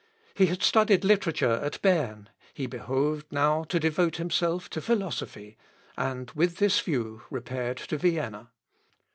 He 0.33 0.47
had 0.47 0.63
studied 0.63 1.03
literature 1.05 1.59
at 1.63 1.79
Berne; 1.83 2.27
he 2.55 2.65
behoved 2.65 3.31
now 3.31 3.63
to 3.65 3.79
devote 3.79 4.15
himself 4.15 4.67
to 4.71 4.81
philosophy, 4.81 5.59
and 5.95 6.31
with 6.31 6.57
this 6.57 6.79
view 6.79 7.21
repaired 7.29 7.77
to 7.77 7.99
Vienna. 7.99 8.49